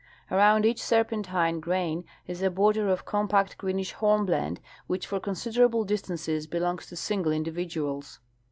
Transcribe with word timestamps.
Around 0.31 0.65
each 0.65 0.81
serpentine 0.81 1.59
grain 1.59 2.05
is 2.25 2.41
a 2.41 2.49
border 2.49 2.89
of 2.89 3.05
compact 3.05 3.55
greenish 3.59 3.91
hornblende, 3.91 4.59
which 4.87 5.05
for 5.05 5.19
considerable 5.19 5.83
distances 5.83 6.47
belongs 6.47 6.87
to 6.87 6.95
single 6.95 7.31
individuals. 7.31 8.19